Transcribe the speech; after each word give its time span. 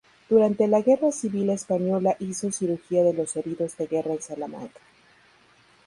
Durante 0.31 0.65
la 0.67 0.81
guerra 0.81 1.11
civil 1.11 1.51
española 1.51 2.15
hizo 2.17 2.51
cirugía 2.51 3.03
de 3.03 3.13
los 3.13 3.35
heridos 3.35 3.77
de 3.77 3.85
guerra 3.85 4.13
en 4.13 4.21
Salamanca. 4.23 4.79